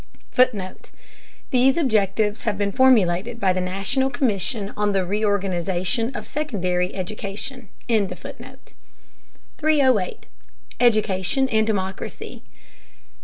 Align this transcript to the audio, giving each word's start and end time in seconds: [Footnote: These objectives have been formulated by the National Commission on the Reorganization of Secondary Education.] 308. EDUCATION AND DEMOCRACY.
[Footnote: 0.31 0.89
These 1.51 1.77
objectives 1.77 2.41
have 2.41 2.57
been 2.57 2.71
formulated 2.71 3.39
by 3.39 3.53
the 3.53 3.61
National 3.61 4.09
Commission 4.09 4.73
on 4.75 4.93
the 4.93 5.05
Reorganization 5.05 6.15
of 6.15 6.25
Secondary 6.25 6.91
Education.] 6.95 7.69
308. 7.87 10.25
EDUCATION 10.79 11.49
AND 11.49 11.67
DEMOCRACY. 11.67 12.41